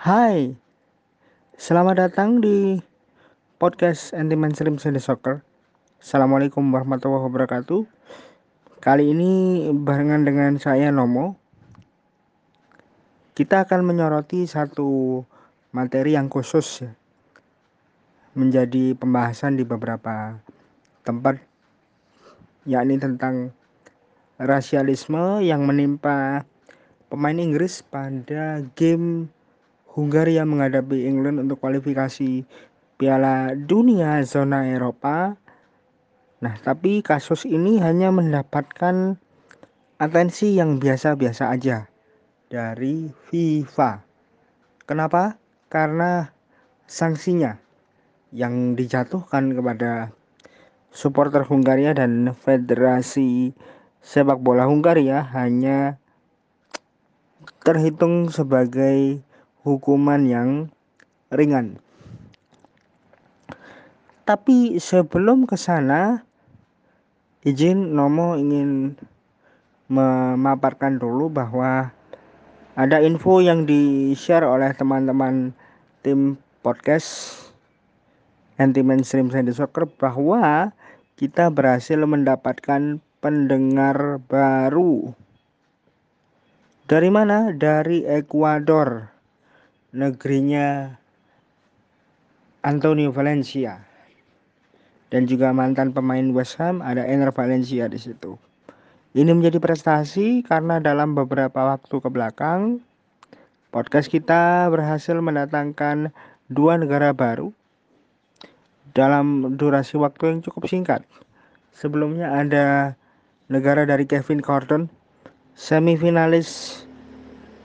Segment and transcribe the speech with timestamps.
[0.00, 0.56] Hai,
[1.60, 2.80] selamat datang di
[3.60, 5.44] podcast Anti Mainstream Sunday Soccer.
[6.00, 7.84] Assalamualaikum warahmatullahi wabarakatuh.
[8.80, 11.36] Kali ini barengan dengan saya Nomo.
[13.36, 15.20] Kita akan menyoroti satu
[15.76, 16.80] materi yang khusus
[18.32, 20.40] menjadi pembahasan di beberapa
[21.04, 21.44] tempat
[22.64, 23.52] yakni tentang
[24.40, 26.48] rasialisme yang menimpa
[27.12, 29.28] pemain Inggris pada game
[29.90, 32.46] Hungaria menghadapi England untuk kualifikasi
[32.94, 35.34] Piala Dunia zona Eropa.
[36.40, 39.18] Nah, tapi kasus ini hanya mendapatkan
[39.98, 41.90] atensi yang biasa-biasa aja
[42.46, 44.00] dari FIFA.
[44.86, 45.36] Kenapa?
[45.66, 46.30] Karena
[46.86, 47.58] sanksinya
[48.30, 50.14] yang dijatuhkan kepada
[50.94, 53.54] supporter Hungaria dan Federasi
[54.00, 55.98] Sepak Bola Hungaria hanya
[57.62, 59.22] terhitung sebagai
[59.62, 60.48] hukuman yang
[61.28, 61.76] ringan.
[64.24, 66.22] Tapi sebelum ke sana,
[67.42, 68.94] izin Nomo ingin
[69.90, 71.90] memaparkan dulu bahwa
[72.78, 75.50] ada info yang di-share oleh teman-teman
[76.06, 77.36] tim podcast
[78.56, 80.70] anti mainstream Sandy Soccer bahwa
[81.18, 85.12] kita berhasil mendapatkan pendengar baru.
[86.86, 87.50] Dari mana?
[87.50, 89.19] Dari Ekuador
[89.90, 90.94] negerinya
[92.62, 93.82] Antonio Valencia
[95.10, 98.38] dan juga mantan pemain West Ham ada Ener Valencia di situ.
[99.10, 102.78] Ini menjadi prestasi karena dalam beberapa waktu ke belakang
[103.74, 106.14] podcast kita berhasil mendatangkan
[106.46, 107.50] dua negara baru
[108.94, 111.02] dalam durasi waktu yang cukup singkat.
[111.74, 112.94] Sebelumnya ada
[113.50, 114.86] negara dari Kevin Gordon,
[115.58, 116.82] semifinalis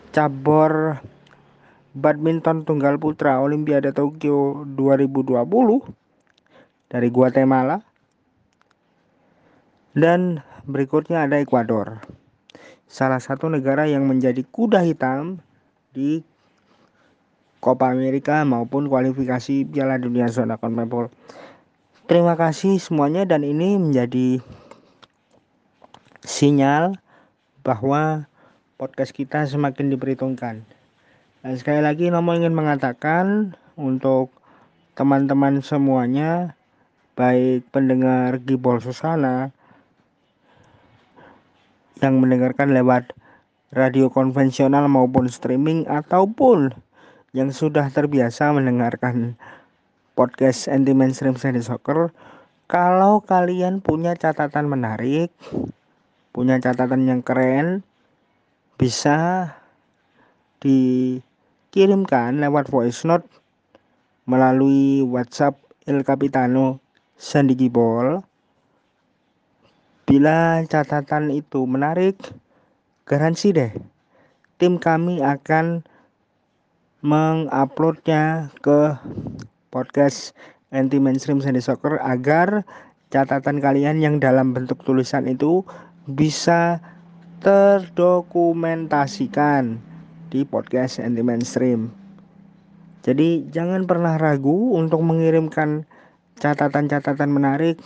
[0.09, 0.98] cabur
[1.96, 5.31] badminton tunggal putra Olimpiade Tokyo 2020
[6.92, 7.80] dari Guatemala.
[9.96, 12.03] Dan berikutnya ada Ekuador.
[12.86, 15.40] Salah satu negara yang menjadi kuda hitam
[15.96, 16.19] di
[17.64, 21.09] Copa America maupun kualifikasi Piala Dunia zona CONMEBOL.
[22.06, 24.38] Terima kasih semuanya dan ini menjadi
[26.22, 27.00] sinyal
[27.66, 28.30] bahwa
[28.78, 30.75] podcast kita semakin diperhitungkan.
[31.45, 34.33] Nah, sekali lagi Nomo ingin mengatakan untuk
[34.97, 36.57] teman-teman semuanya
[37.13, 39.53] baik pendengar Gibol Susana
[42.01, 43.13] yang mendengarkan lewat
[43.69, 46.73] radio konvensional maupun streaming ataupun
[47.38, 49.38] yang sudah terbiasa mendengarkan
[50.17, 52.09] podcast anti mainstream Sandy Soccer
[52.66, 55.29] kalau kalian punya catatan menarik
[56.33, 57.85] punya catatan yang keren
[58.81, 59.53] bisa
[60.57, 61.22] di
[61.75, 63.28] kirimkan lewat voice note
[64.24, 66.80] melalui WhatsApp El Capitano
[67.19, 68.24] Sandi Gibol.
[70.08, 72.16] Bila catatan itu menarik,
[73.03, 73.75] garansi deh,
[74.56, 75.84] tim kami akan
[77.03, 78.96] menguploadnya ke
[79.68, 80.31] podcast
[80.72, 82.63] anti mainstream Sandi Soccer agar
[83.12, 85.68] catatan kalian yang dalam bentuk tulisan itu
[86.07, 86.80] bisa
[87.44, 89.94] terdokumentasikan
[90.35, 91.88] di podcast anti mainstream.
[93.07, 95.88] Jadi jangan pernah ragu untuk mengirimkan
[96.44, 97.79] catatan-catatan menarik,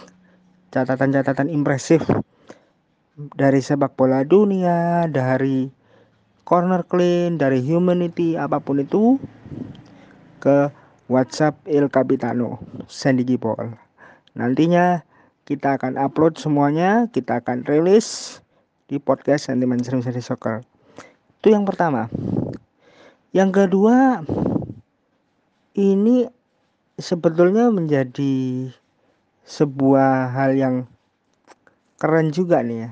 [0.74, 2.02] catatan-catatan impresif
[3.38, 5.70] dari sepak bola dunia, dari
[6.42, 9.22] corner clean, dari humanity, apa pun itu
[10.42, 10.74] ke
[11.06, 12.58] WhatsApp Il Capitano
[12.90, 13.78] Sandy Gipol.
[14.34, 15.06] Nantinya
[15.46, 18.40] kita akan upload semuanya, kita akan rilis
[18.90, 20.66] di podcast Anti Mainstream Sandy Soccer.
[21.44, 22.10] Itu yang pertama.
[23.30, 24.26] Yang kedua,
[25.78, 26.26] ini
[26.98, 28.74] sebetulnya menjadi
[29.46, 30.76] sebuah hal yang
[32.02, 32.92] keren juga nih ya.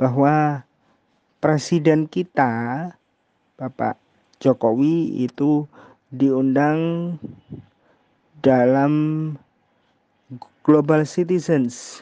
[0.00, 0.64] Bahwa
[1.44, 2.52] presiden kita
[3.60, 4.00] Bapak
[4.40, 5.68] Jokowi itu
[6.08, 7.14] diundang
[8.40, 8.92] dalam
[10.64, 12.00] Global Citizens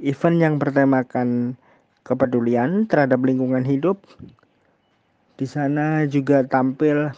[0.00, 1.52] event yang bertemakan
[2.00, 4.00] kepedulian terhadap lingkungan hidup.
[5.38, 7.14] Di sana juga tampil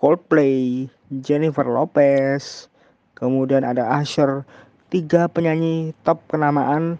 [0.00, 0.88] Coldplay,
[1.20, 2.72] Jennifer Lopez,
[3.12, 4.48] kemudian ada Usher,
[4.88, 6.96] tiga penyanyi top kenamaan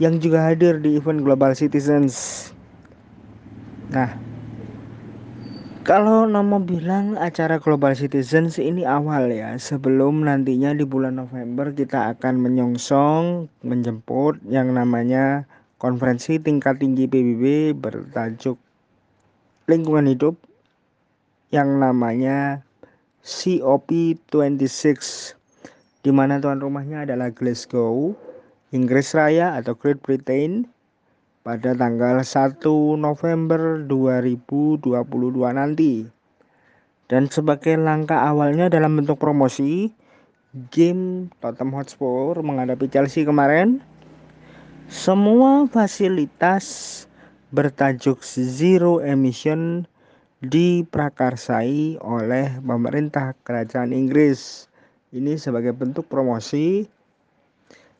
[0.00, 2.48] yang juga hadir di event Global Citizens.
[3.92, 4.16] Nah,
[5.84, 12.16] kalau nama bilang acara Global Citizens ini awal ya, sebelum nantinya di bulan November kita
[12.16, 15.44] akan menyongsong, menjemput yang namanya
[15.76, 18.56] konferensi tingkat tinggi PBB bertajuk
[19.72, 20.36] lingkungan hidup
[21.48, 22.60] yang namanya
[23.24, 25.00] COP26
[26.04, 28.12] di mana tuan rumahnya adalah Glasgow,
[28.76, 30.68] Inggris Raya atau Great Britain
[31.40, 32.60] pada tanggal 1
[33.00, 34.92] November 2022
[35.56, 36.04] nanti.
[37.08, 39.88] Dan sebagai langkah awalnya dalam bentuk promosi,
[40.68, 43.80] game Tottenham Hotspur menghadapi Chelsea kemarin,
[44.92, 46.64] semua fasilitas
[47.52, 49.84] bertajuk Zero Emission
[50.40, 54.66] diprakarsai oleh pemerintah kerajaan Inggris.
[55.12, 56.88] Ini sebagai bentuk promosi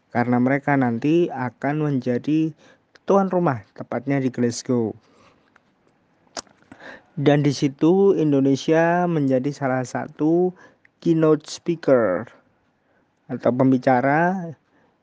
[0.09, 2.57] karena mereka nanti akan menjadi
[3.05, 4.97] tuan rumah, tepatnya di Glasgow.
[7.13, 10.57] Dan di situ Indonesia menjadi salah satu
[11.05, 12.25] keynote speaker
[13.29, 14.57] atau pembicara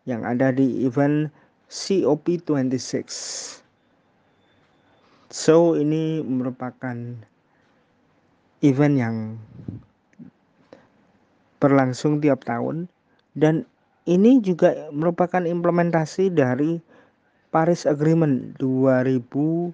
[0.09, 1.29] yang ada di event
[1.69, 3.58] COP26.
[5.29, 6.97] So ini merupakan
[8.65, 9.15] event yang
[11.61, 12.89] berlangsung tiap tahun
[13.37, 13.69] dan
[14.09, 16.81] ini juga merupakan implementasi dari
[17.53, 19.69] Paris Agreement 2015.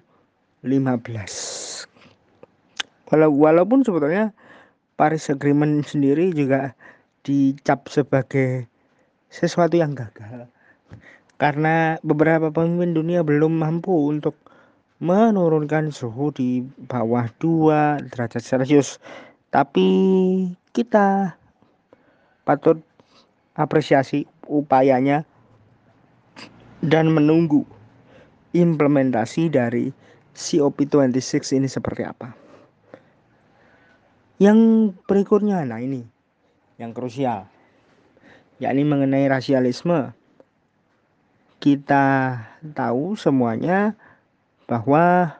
[3.16, 4.36] walaupun sebetulnya
[5.00, 6.76] Paris Agreement sendiri juga
[7.24, 8.68] dicap sebagai
[9.32, 10.52] sesuatu yang gagal
[11.40, 14.36] karena beberapa pemimpin dunia belum mampu untuk
[14.96, 18.96] menurunkan suhu di bawah 2 derajat Celcius.
[19.52, 19.88] Tapi
[20.72, 21.36] kita
[22.48, 22.80] patut
[23.56, 25.24] apresiasi upayanya
[26.84, 27.64] dan menunggu
[28.56, 29.92] implementasi dari
[30.36, 32.32] COP26 ini seperti apa.
[34.36, 36.04] Yang berikutnya, nah ini
[36.76, 37.48] yang krusial,
[38.60, 40.12] yakni mengenai rasialisme.
[41.56, 42.36] Kita
[42.76, 43.96] tahu semuanya
[44.66, 45.30] bahwa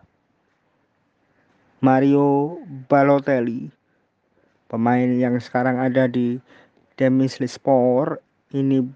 [1.82, 3.68] Mario Balotelli,
[4.70, 6.38] pemain yang sekarang ada di
[6.96, 8.22] Demislispor
[8.56, 8.86] ini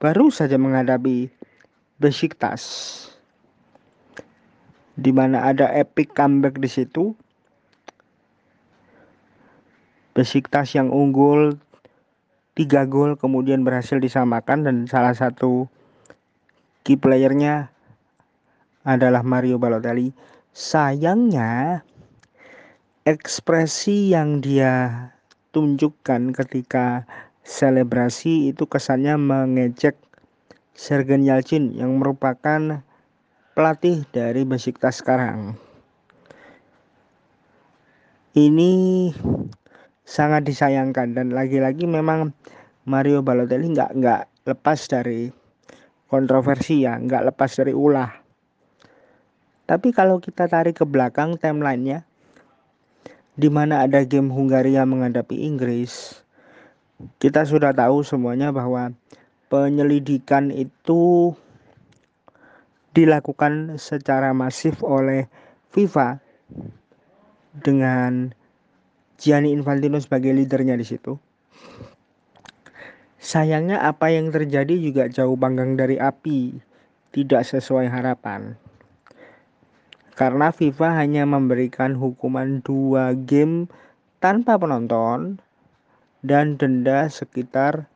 [0.00, 1.28] baru saja menghadapi
[2.00, 2.64] Besiktas
[4.96, 7.12] di mana ada epic comeback di situ.
[10.16, 11.60] Besiktas yang unggul
[12.56, 15.68] tiga gol kemudian berhasil disamakan dan salah satu
[16.84, 17.72] key playernya
[18.84, 20.12] adalah Mario Balotelli.
[20.50, 21.82] Sayangnya
[23.06, 25.08] ekspresi yang dia
[25.50, 27.04] tunjukkan ketika
[27.42, 29.98] selebrasi itu kesannya mengejek
[30.76, 32.84] Sergen Yalcin yang merupakan
[33.52, 35.58] pelatih dari Besiktas sekarang.
[38.30, 39.10] Ini
[40.06, 42.30] sangat disayangkan dan lagi-lagi memang
[42.86, 45.28] Mario Balotelli nggak nggak lepas dari
[46.06, 48.19] kontroversi ya, nggak lepas dari ulah.
[49.70, 52.02] Tapi kalau kita tarik ke belakang timelinenya,
[53.38, 56.18] di mana ada game Hungaria menghadapi Inggris.
[57.22, 58.90] Kita sudah tahu semuanya bahwa
[59.46, 61.30] penyelidikan itu
[62.90, 65.30] dilakukan secara masif oleh
[65.70, 66.18] FIFA
[67.62, 68.34] dengan
[69.22, 71.14] Gianni Infantino sebagai leadernya di situ.
[73.22, 76.58] Sayangnya apa yang terjadi juga jauh panggang dari api,
[77.14, 78.58] tidak sesuai harapan
[80.20, 83.72] karena FIFA hanya memberikan hukuman dua game
[84.20, 85.40] tanpa penonton
[86.20, 87.88] dan denda sekitar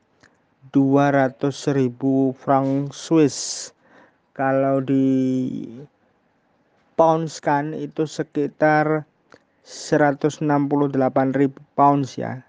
[0.72, 3.68] 200 ribu franc Swiss.
[4.32, 5.68] Kalau di
[6.96, 9.04] pounds kan itu sekitar
[9.60, 10.48] 168
[11.36, 12.40] ribu pounds ya.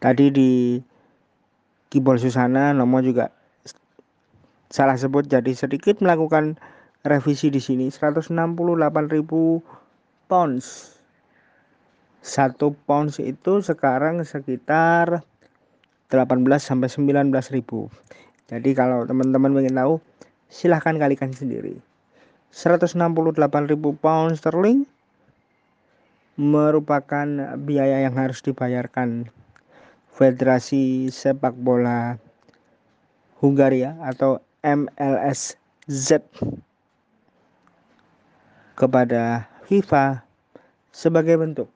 [0.00, 0.80] Tadi di
[1.92, 3.28] Kibol Susana nomor juga
[4.72, 6.56] salah sebut jadi sedikit melakukan
[7.06, 8.34] revisi di sini 168.000
[10.26, 10.98] pounds.
[12.20, 15.22] Satu pounds itu sekarang sekitar
[16.10, 17.86] 18 sampai 19 ribu.
[18.50, 19.94] Jadi kalau teman-teman ingin tahu
[20.50, 21.78] silahkan kalikan sendiri.
[22.50, 22.98] 168
[23.70, 24.86] ribu pound sterling
[26.36, 29.30] merupakan biaya yang harus dibayarkan
[30.16, 32.16] Federasi Sepak Bola
[33.40, 36.24] Hungaria atau MLSZ
[38.76, 40.22] kepada FIFA
[40.92, 41.72] sebagai bentuk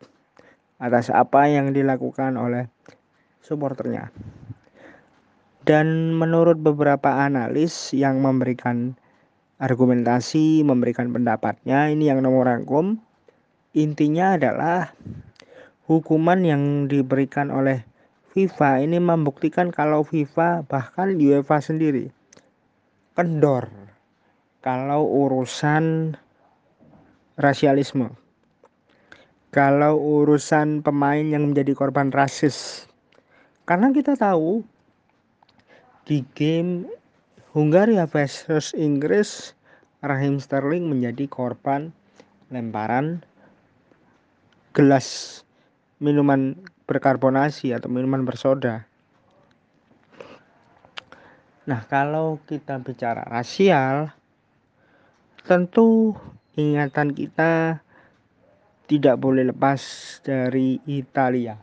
[0.78, 2.68] atas apa yang dilakukan oleh
[3.42, 4.12] supporternya.
[5.64, 8.96] Dan menurut beberapa analis yang memberikan
[9.60, 12.96] argumentasi, memberikan pendapatnya, ini yang nomor rangkum,
[13.76, 14.96] intinya adalah
[15.90, 17.82] hukuman yang diberikan oleh
[18.30, 22.14] FIFA ini membuktikan kalau FIFA bahkan UEFA sendiri
[23.18, 23.66] kendor
[24.62, 26.14] kalau urusan
[27.40, 28.12] rasialisme.
[29.50, 32.86] kalau urusan pemain yang menjadi korban rasis.
[33.66, 34.62] Karena kita tahu
[36.06, 36.86] di game
[37.50, 39.58] Hungaria versus Inggris,
[40.06, 41.90] Raheem Sterling menjadi korban
[42.54, 43.26] lemparan
[44.70, 45.42] gelas
[45.98, 46.54] minuman
[46.86, 48.86] berkarbonasi atau minuman bersoda.
[51.66, 54.14] Nah, kalau kita bicara rasial,
[55.42, 56.14] tentu
[56.58, 57.82] ingatan kita
[58.90, 59.78] tidak boleh lepas
[60.26, 61.54] dari Italia.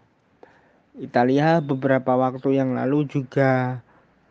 [0.96, 3.84] Italia beberapa waktu yang lalu juga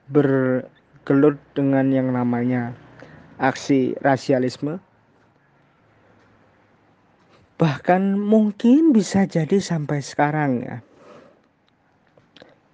[0.08, 2.72] bergelut dengan yang namanya
[3.36, 4.80] aksi rasialisme.
[7.56, 10.76] Bahkan mungkin bisa jadi sampai sekarang ya.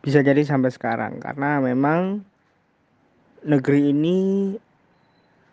[0.03, 2.27] Bisa jadi sampai sekarang karena memang
[3.43, 4.19] negeri ini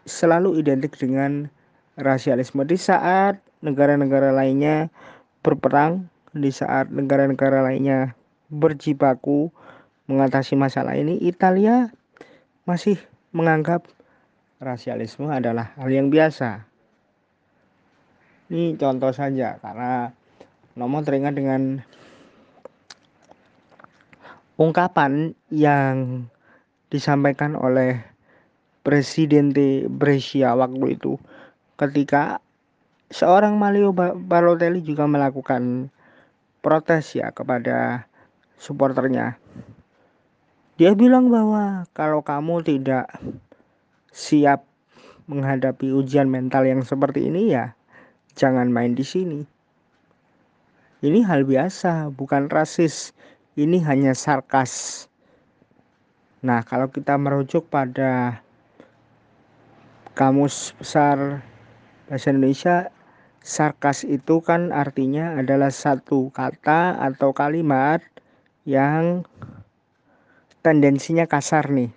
[0.10, 1.50] selalu identik dengan
[2.00, 4.88] rasialisme di saat negara-negara lainnya
[5.44, 8.16] berperang di saat negara-negara lainnya
[8.48, 9.52] berjibaku
[10.10, 11.92] mengatasi masalah ini Italia
[12.66, 12.98] masih
[13.36, 13.86] menganggap
[14.58, 16.66] rasialisme adalah hal yang biasa.
[18.50, 20.10] Ini contoh saja karena
[20.74, 21.86] nomor teringat dengan
[24.58, 26.26] ungkapan yang
[26.90, 28.02] disampaikan oleh
[28.82, 29.54] Presiden
[29.86, 31.22] Brescia waktu itu
[31.80, 32.44] ketika
[33.08, 35.88] seorang Mario Balotelli juga melakukan
[36.60, 38.04] protes ya kepada
[38.60, 39.40] supporternya.
[40.76, 43.08] Dia bilang bahwa kalau kamu tidak
[44.12, 44.68] siap
[45.32, 47.72] menghadapi ujian mental yang seperti ini ya
[48.36, 49.44] jangan main di sini.
[51.00, 53.16] Ini hal biasa, bukan rasis.
[53.56, 55.08] Ini hanya sarkas.
[56.44, 58.44] Nah, kalau kita merujuk pada
[60.16, 61.44] kamus besar
[62.10, 62.90] bahasa Indonesia
[63.46, 68.02] sarkas itu kan artinya adalah satu kata atau kalimat
[68.66, 69.22] yang
[70.66, 71.94] tendensinya kasar nih.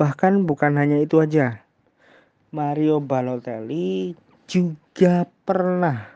[0.00, 1.60] Bahkan bukan hanya itu aja.
[2.56, 4.16] Mario Balotelli
[4.48, 6.08] juga pernah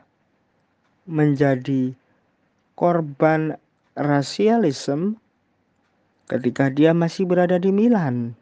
[1.04, 1.92] menjadi
[2.80, 3.61] korban
[3.92, 5.21] rasialisme
[6.33, 8.39] ketika dia masih berada di Milan.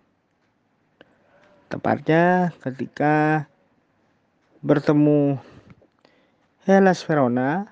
[1.69, 3.45] Tepatnya ketika
[4.65, 5.37] bertemu
[6.65, 7.69] Hellas Verona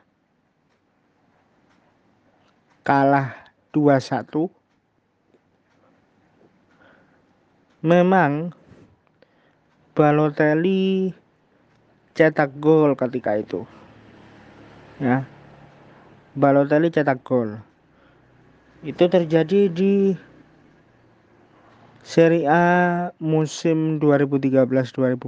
[2.85, 3.33] kalah
[3.73, 4.53] 2-1
[7.81, 8.53] memang
[9.97, 11.17] Balotelli
[12.13, 13.65] cetak gol ketika itu
[15.01, 15.25] ya.
[16.37, 17.57] Balotelli cetak gol.
[18.85, 20.13] Itu terjadi di
[22.07, 25.27] Serie A musim 2013-2014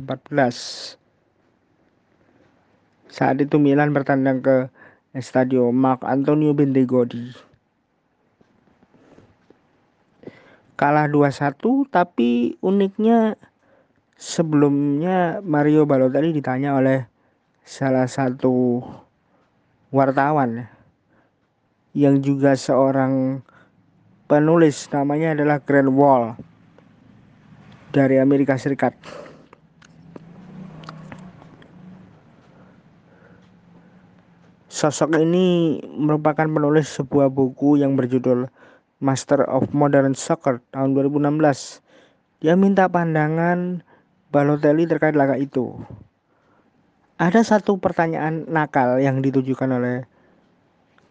[3.11, 4.71] saat itu Milan bertandang ke
[5.19, 7.35] Stadio Mark Antonio Bentegodi.
[10.79, 11.59] Kalah 2-1
[11.91, 13.35] tapi uniknya
[14.15, 17.11] sebelumnya Mario Balotelli ditanya oleh
[17.67, 18.87] salah satu
[19.91, 20.71] wartawan
[21.91, 23.43] yang juga seorang
[24.31, 26.39] penulis namanya adalah Grant Wall
[27.99, 28.95] dari Amerika Serikat.
[34.71, 38.47] Sosok ini merupakan penulis sebuah buku yang berjudul
[39.03, 41.83] Master of Modern Soccer tahun 2016.
[42.39, 43.83] Dia minta pandangan
[44.31, 45.75] Balotelli terkait laga itu.
[47.19, 50.07] Ada satu pertanyaan nakal yang ditujukan oleh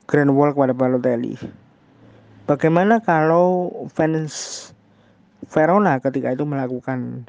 [0.08, 1.36] Grand Wall kepada Balotelli.
[2.48, 4.72] Bagaimana kalau fans
[5.48, 7.28] Verona ketika itu melakukan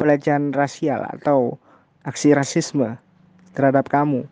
[0.00, 1.60] pelecehan rasial atau
[2.02, 2.96] aksi rasisme
[3.52, 4.24] terhadap kamu?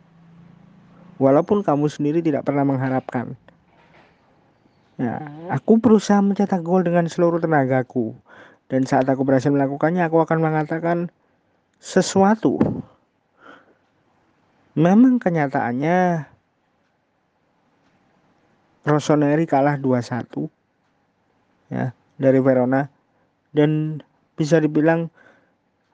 [1.21, 3.37] walaupun kamu sendiri tidak pernah mengharapkan.
[4.97, 5.21] Nah,
[5.52, 8.16] aku berusaha mencetak gol dengan seluruh tenagaku.
[8.73, 11.12] Dan saat aku berhasil melakukannya, aku akan mengatakan
[11.76, 12.57] sesuatu.
[14.75, 16.25] Memang kenyataannya
[18.80, 20.49] Rossoneri kalah 2-1
[21.71, 22.91] ya dari Verona
[23.57, 24.03] dan
[24.37, 25.09] bisa dibilang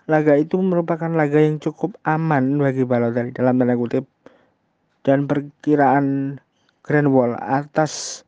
[0.07, 4.07] laga itu merupakan laga yang cukup aman bagi Balotelli dalam tanda kutip
[5.03, 6.39] dan perkiraan
[6.87, 8.23] Grand Wall atas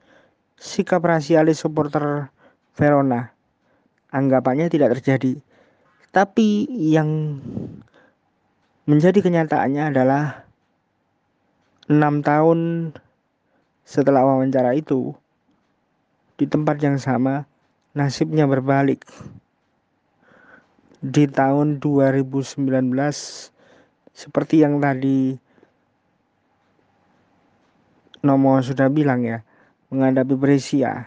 [0.58, 2.30] sikap rasialis supporter
[2.74, 3.30] Verona.
[4.10, 5.38] Anggapannya tidak terjadi.
[6.10, 7.38] Tapi yang
[8.88, 10.48] menjadi kenyataannya adalah
[11.86, 12.90] enam tahun
[13.84, 15.12] setelah wawancara itu
[16.38, 17.44] di tempat yang sama
[17.98, 19.02] nasibnya berbalik.
[21.02, 22.62] Di tahun 2019
[24.14, 25.38] seperti yang tadi
[28.18, 29.42] Nomo sudah bilang ya,
[29.90, 31.06] menghadapi Brescia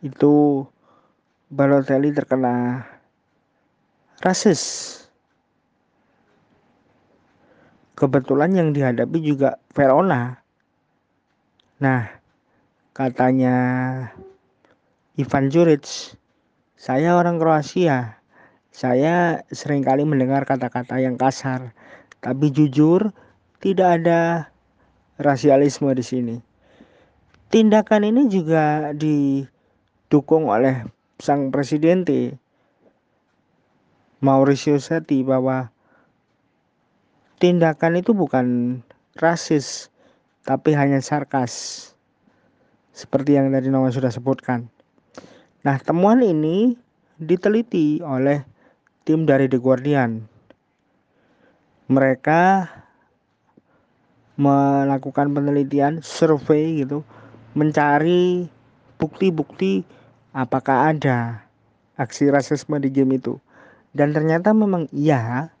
[0.00, 0.64] itu
[1.52, 2.82] Balotelli terkena
[4.24, 4.92] rasis.
[7.94, 10.40] Kebetulan yang dihadapi juga Verona.
[11.78, 12.23] Nah,
[12.94, 13.56] katanya
[15.18, 16.14] Ivan Juric,
[16.78, 18.22] saya orang Kroasia.
[18.74, 21.74] Saya sering kali mendengar kata-kata yang kasar,
[22.18, 23.14] tapi jujur
[23.62, 24.50] tidak ada
[25.18, 26.36] rasialisme di sini.
[27.54, 30.82] Tindakan ini juga didukung oleh
[31.22, 32.02] sang presiden
[34.18, 35.70] Mauricio Setti bahwa
[37.38, 38.46] tindakan itu bukan
[39.14, 39.94] rasis
[40.42, 41.93] tapi hanya sarkas
[42.94, 44.70] seperti yang tadi Noah sudah sebutkan.
[45.66, 46.78] Nah, temuan ini
[47.18, 48.46] diteliti oleh
[49.02, 50.30] tim dari The Guardian.
[51.90, 52.70] Mereka
[54.34, 57.06] melakukan penelitian survei gitu
[57.54, 58.50] mencari
[58.98, 59.86] bukti-bukti
[60.34, 61.46] apakah ada
[61.94, 63.38] aksi rasisme di game itu
[63.94, 65.54] dan ternyata memang iya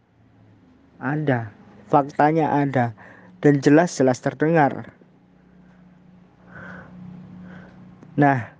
[0.98, 1.54] ada
[1.86, 2.98] faktanya ada
[3.38, 4.90] dan jelas-jelas terdengar
[8.14, 8.54] nah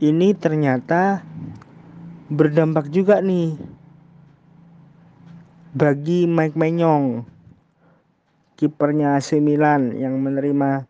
[0.00, 1.20] ini ternyata
[2.32, 3.54] berdampak juga nih
[5.72, 7.24] bagi Mike Menyong
[8.62, 10.86] kipernya AC Milan yang menerima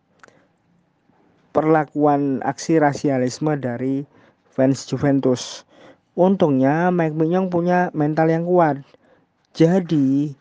[1.53, 4.05] perlakuan aksi rasialisme dari
[4.53, 5.65] fans Juventus.
[6.13, 8.81] Untungnya Mike Mignon punya mental yang kuat.
[9.57, 10.33] Jadi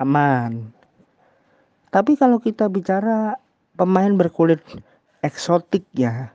[0.00, 0.72] aman.
[1.92, 3.36] Tapi kalau kita bicara
[3.76, 4.64] pemain berkulit
[5.20, 6.32] eksotik ya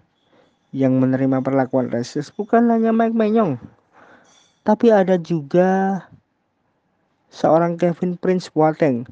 [0.75, 3.55] yang menerima perlakuan rasis bukan hanya Mike Mignon.
[4.67, 6.03] Tapi ada juga
[7.31, 9.07] seorang Kevin Prince Boateng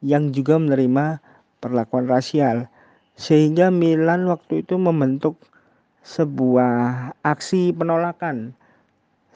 [0.00, 1.20] yang juga menerima
[1.60, 2.72] perlakuan rasial.
[3.20, 5.36] Sehingga Milan waktu itu membentuk
[6.08, 8.56] sebuah aksi penolakan.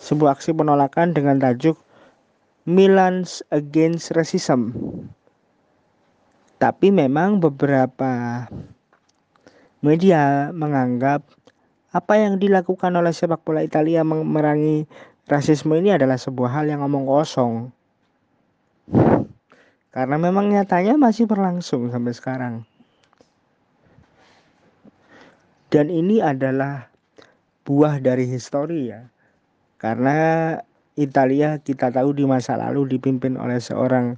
[0.01, 1.77] Sebuah aksi penolakan dengan tajuk
[2.65, 4.73] Milan's Against Racism.
[6.57, 8.47] Tapi memang beberapa
[9.79, 11.23] media menganggap
[11.89, 14.85] apa yang dilakukan oleh sepak bola Italia memerangi
[15.25, 17.73] rasisme ini adalah sebuah hal yang ngomong kosong.
[19.89, 22.55] Karena memang nyatanya masih berlangsung sampai sekarang.
[25.69, 26.89] Dan ini adalah
[27.65, 29.09] buah dari histori ya.
[29.81, 30.57] Karena
[30.97, 34.17] Italia kita tahu di masa lalu dipimpin oleh seorang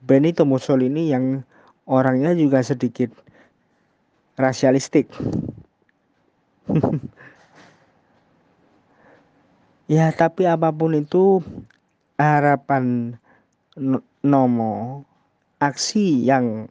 [0.00, 1.44] Benito Mussolini yang
[1.84, 3.12] orangnya juga sedikit
[4.40, 5.12] rasialistik.
[9.96, 11.42] ya, tapi apa pun itu
[12.20, 13.16] harapan
[14.20, 15.06] Nomo,
[15.62, 16.68] aksi yang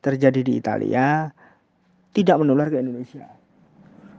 [0.00, 1.34] terjadi di Italia
[2.16, 3.28] tidak menular ke Indonesia.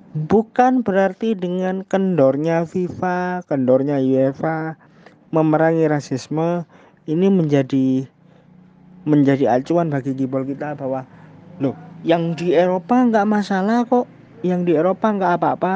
[0.09, 4.73] Bukan berarti dengan kendornya FIFA, kendornya UEFA
[5.29, 6.65] memerangi rasisme
[7.05, 8.09] ini menjadi
[9.05, 11.05] menjadi acuan bagi kibol kita bahwa
[11.61, 14.09] loh yang di Eropa nggak masalah kok,
[14.41, 15.73] yang di Eropa nggak apa-apa,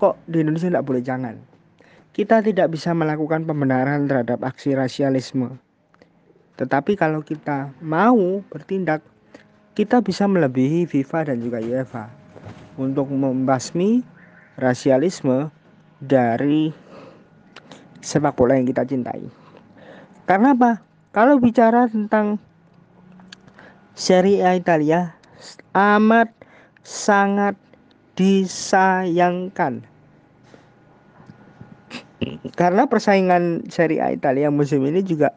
[0.00, 1.36] kok di Indonesia nggak boleh jangan
[2.18, 5.54] kita tidak bisa melakukan pembenaran terhadap aksi rasialisme.
[6.58, 9.06] Tetapi kalau kita mau bertindak,
[9.78, 12.10] kita bisa melebihi FIFA dan juga UEFA
[12.74, 14.02] untuk membasmi
[14.58, 15.46] rasialisme
[16.02, 16.74] dari
[18.02, 19.22] sepak bola yang kita cintai.
[20.26, 20.82] Karena apa?
[21.14, 22.42] Kalau bicara tentang
[23.94, 25.14] Serie A Italia
[25.70, 26.34] amat
[26.82, 27.54] sangat
[28.18, 29.86] disayangkan
[32.58, 35.30] karena persaingan Serie A Italia musim ini juga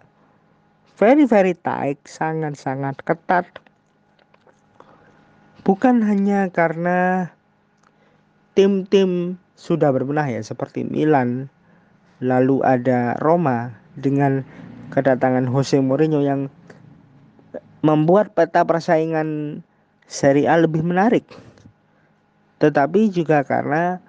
[1.01, 3.45] very very tight, sangat-sangat ketat.
[5.61, 7.29] Bukan hanya karena
[8.57, 11.49] tim-tim sudah berbenah ya seperti Milan,
[12.17, 14.41] lalu ada Roma dengan
[14.89, 16.49] kedatangan Jose Mourinho yang
[17.85, 19.61] membuat peta persaingan
[20.11, 21.23] Serie A lebih menarik.
[22.59, 24.03] Tetapi juga karena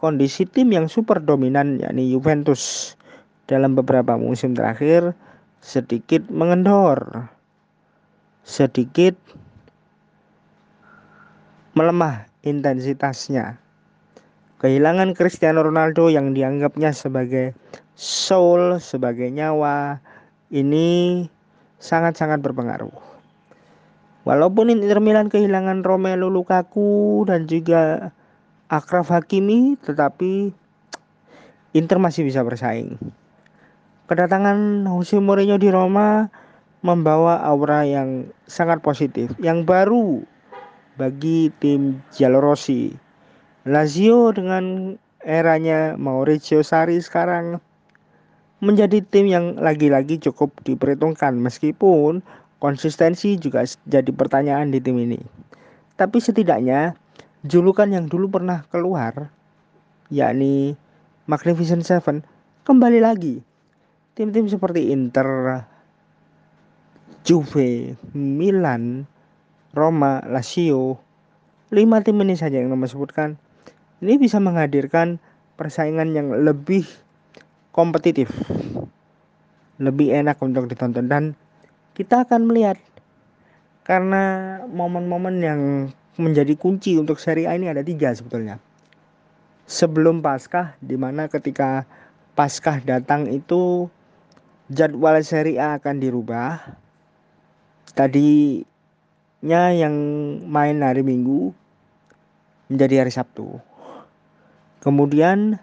[0.00, 2.96] kondisi tim yang super dominan yakni Juventus.
[3.44, 5.12] Dalam beberapa musim terakhir
[5.60, 7.28] sedikit mengendor
[8.48, 9.12] sedikit
[11.76, 13.60] melemah intensitasnya.
[14.56, 17.52] Kehilangan Cristiano Ronaldo yang dianggapnya sebagai
[17.92, 20.00] soul sebagai nyawa
[20.48, 21.28] ini
[21.76, 23.11] sangat-sangat berpengaruh
[24.22, 28.14] Walaupun Inter Milan kehilangan Romelu Lukaku dan juga
[28.70, 30.54] Akraf Hakimi tetapi
[31.74, 33.00] Inter masih bisa bersaing.
[34.06, 36.28] Kedatangan Jose Mourinho di Roma
[36.84, 40.20] membawa aura yang sangat positif, yang baru
[41.00, 42.92] bagi tim Giallorossi.
[43.64, 47.62] Lazio dengan eranya Mauricio Sarri sekarang
[48.62, 52.22] menjadi tim yang lagi-lagi cukup diperhitungkan meskipun
[52.62, 55.18] konsistensi juga jadi pertanyaan di tim ini.
[55.98, 56.94] Tapi setidaknya
[57.42, 59.34] julukan yang dulu pernah keluar
[60.14, 60.78] yakni
[61.26, 62.22] Magnificent Seven
[62.62, 63.42] kembali lagi.
[64.14, 65.26] Tim-tim seperti Inter,
[67.26, 69.10] Juve, Milan,
[69.74, 71.02] Roma, Lazio,
[71.74, 73.40] lima tim ini saja yang nama sebutkan,
[74.04, 75.16] ini bisa menghadirkan
[75.56, 76.84] persaingan yang lebih
[77.72, 78.28] kompetitif,
[79.80, 81.32] lebih enak untuk ditonton dan
[82.02, 82.82] kita akan melihat
[83.86, 85.60] karena momen-momen yang
[86.18, 88.58] menjadi kunci untuk seri A ini ada tiga sebetulnya.
[89.70, 91.86] Sebelum Paskah, di mana ketika
[92.34, 93.86] Paskah datang itu
[94.66, 96.74] jadwal seri A akan dirubah
[97.94, 99.94] tadinya yang
[100.42, 101.54] main hari Minggu
[102.66, 103.62] menjadi hari Sabtu.
[104.82, 105.54] Kemudian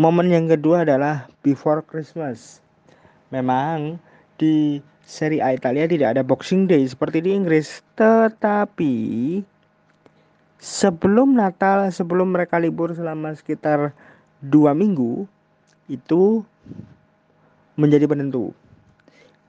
[0.00, 2.64] momen yang kedua adalah before Christmas.
[3.28, 4.00] Memang
[4.42, 8.94] di Serie A Italia tidak ada Boxing Day seperti di Inggris, tetapi
[10.58, 13.94] sebelum Natal, sebelum mereka libur selama sekitar
[14.42, 15.30] dua minggu,
[15.86, 16.42] itu
[17.78, 18.50] menjadi penentu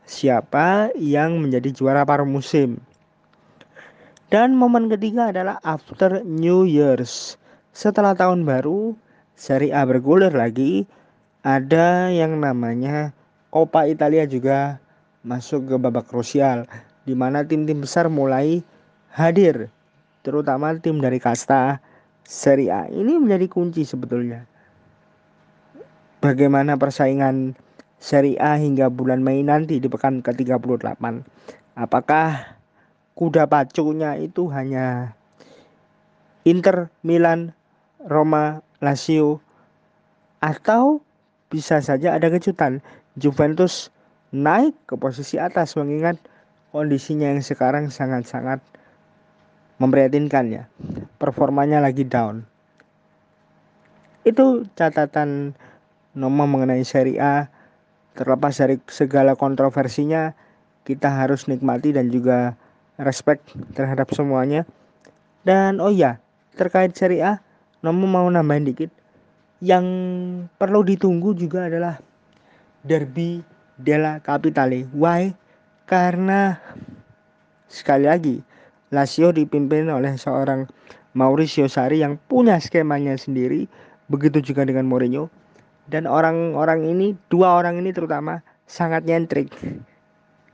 [0.05, 2.77] siapa yang menjadi juara paruh musim.
[4.29, 7.37] Dan momen ketiga adalah after New Year's.
[7.73, 8.93] Setelah tahun baru,
[9.37, 10.85] Serie A bergulir lagi.
[11.43, 13.11] Ada yang namanya
[13.53, 14.82] Coppa Italia juga
[15.23, 16.67] masuk ke babak krusial
[17.07, 18.63] di mana tim-tim besar mulai
[19.11, 19.71] hadir,
[20.23, 21.79] terutama tim dari kasta
[22.23, 22.81] Serie A.
[22.87, 24.47] Ini menjadi kunci sebetulnya.
[26.23, 27.55] Bagaimana persaingan
[27.99, 30.99] Seri A hingga bulan Mei nanti di pekan ke-38.
[31.75, 32.59] Apakah
[33.15, 35.15] kuda pacunya itu hanya
[36.43, 37.55] Inter, Milan,
[38.03, 39.39] Roma, Lazio
[40.43, 40.99] atau
[41.47, 42.83] bisa saja ada kejutan
[43.15, 43.92] Juventus
[44.33, 46.17] naik ke posisi atas mengingat
[46.73, 48.59] kondisinya yang sekarang sangat-sangat
[49.77, 50.63] memprihatinkan ya.
[51.21, 52.43] Performanya lagi down.
[54.25, 55.53] Itu catatan
[56.17, 57.53] nomor mengenai Seri A
[58.13, 60.37] terlepas dari segala kontroversinya
[60.85, 62.53] kita harus nikmati dan juga
[63.01, 63.41] respect
[63.73, 64.69] terhadap semuanya
[65.41, 66.21] dan oh ya
[66.53, 67.41] terkait seri A
[67.81, 68.91] Nomo mau nambahin dikit
[69.63, 69.85] yang
[70.61, 71.97] perlu ditunggu juga adalah
[72.85, 73.41] Derby
[73.77, 74.89] della Capitale.
[74.93, 75.33] Why?
[75.83, 76.57] Karena
[77.67, 78.37] sekali lagi
[78.93, 80.69] Lazio dipimpin oleh seorang
[81.13, 83.65] Mauricio Sarri yang punya skemanya sendiri
[84.09, 85.29] begitu juga dengan Mourinho.
[85.89, 89.51] Dan orang-orang ini dua orang ini terutama sangat nyentrik.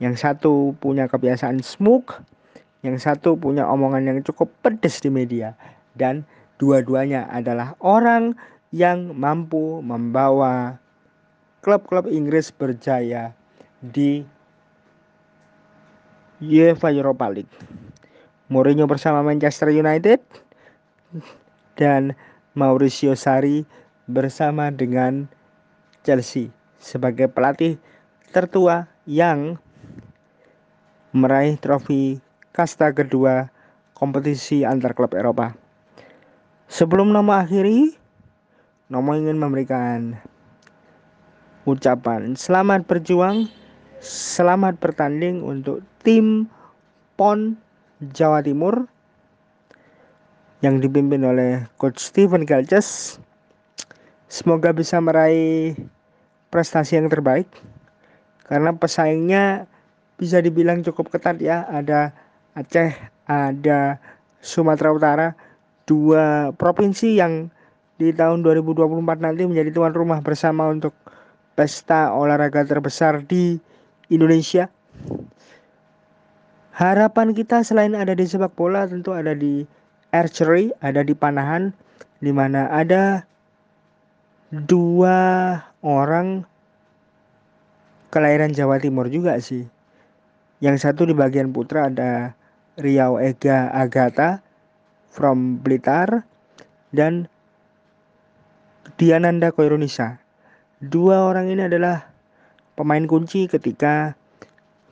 [0.00, 2.18] Yang satu punya kebiasaan smoke
[2.80, 5.52] yang satu punya omongan yang cukup pedes di media.
[5.92, 6.24] Dan
[6.56, 8.36] dua-duanya adalah orang
[8.72, 10.80] yang mampu membawa
[11.60, 13.36] klub-klub Inggris berjaya
[13.84, 14.24] di
[16.40, 17.52] UEFA Europa League.
[18.48, 20.24] Mourinho bersama Manchester United
[21.76, 22.16] dan
[22.56, 23.62] Mauricio Sarri
[24.10, 25.30] bersama dengan
[26.02, 27.76] Chelsea sebagai pelatih
[28.32, 29.60] tertua yang
[31.12, 32.18] meraih trofi
[32.50, 33.52] kasta kedua
[33.94, 35.54] kompetisi antar klub Eropa.
[36.70, 37.94] Sebelum nama akhiri,
[38.90, 40.18] Nomo ingin memberikan
[41.72, 43.46] ucapan selamat berjuang,
[44.02, 46.50] selamat bertanding untuk tim
[47.14, 47.54] PON
[48.12, 48.90] Jawa Timur
[50.60, 53.20] yang dipimpin oleh Coach Steven Galces
[54.30, 55.74] Semoga bisa meraih
[56.54, 57.50] prestasi yang terbaik
[58.46, 59.66] karena pesaingnya
[60.22, 61.66] bisa dibilang cukup ketat ya.
[61.66, 62.14] Ada
[62.54, 62.94] Aceh,
[63.26, 63.98] ada
[64.38, 65.28] Sumatera Utara,
[65.82, 67.50] dua provinsi yang
[67.98, 70.94] di tahun 2024 nanti menjadi tuan rumah bersama untuk
[71.58, 73.58] pesta olahraga terbesar di
[74.10, 74.68] Indonesia.
[76.74, 79.68] Harapan kita selain ada di sepak bola tentu ada di
[80.10, 81.76] archery, ada di panahan,
[82.20, 83.24] di mana ada
[84.50, 86.42] dua orang
[88.10, 89.64] kelahiran Jawa Timur juga sih.
[90.60, 92.36] Yang satu di bagian putra ada
[92.76, 94.44] Riau Ega Agata
[95.08, 96.24] from Blitar
[96.92, 97.26] dan
[99.00, 100.19] Diananda Koirunisa.
[100.80, 102.08] Dua orang ini adalah
[102.72, 104.16] pemain kunci ketika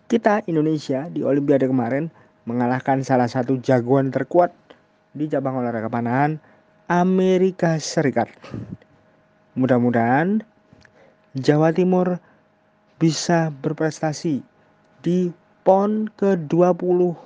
[0.04, 2.12] kita Indonesia di Olimpiade kemarin
[2.44, 4.52] mengalahkan salah satu jagoan terkuat
[5.16, 6.36] di cabang olahraga panahan
[6.92, 8.28] Amerika Serikat.
[9.56, 10.44] Mudah-mudahan
[11.32, 12.20] Jawa Timur
[13.00, 14.44] bisa berprestasi
[15.00, 15.32] di
[15.64, 17.16] PON ke-20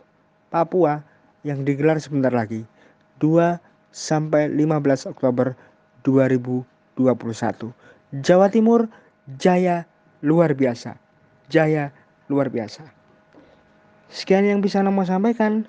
[0.54, 1.02] Papua
[1.42, 2.62] yang digelar sebentar lagi
[3.18, 3.58] 2
[3.90, 5.58] sampai 15 Oktober
[6.06, 7.90] 2021.
[8.12, 8.92] Jawa Timur
[9.40, 9.88] jaya
[10.20, 11.00] luar biasa.
[11.48, 11.96] Jaya
[12.28, 12.84] luar biasa.
[14.12, 15.64] Sekian yang bisa Namo sampaikan.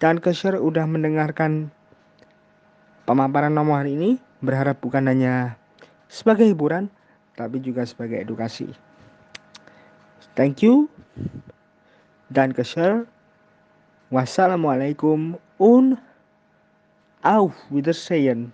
[0.00, 1.68] Dan Kesher udah mendengarkan
[3.04, 4.10] pemaparan Namo hari ini.
[4.40, 5.56] Berharap bukan hanya
[6.08, 6.88] sebagai hiburan,
[7.36, 8.72] tapi juga sebagai edukasi.
[10.32, 10.88] Thank you.
[12.32, 13.04] Dan Kesher.
[14.08, 15.96] Wassalamualaikum un
[17.24, 18.52] auf Wiedersehen.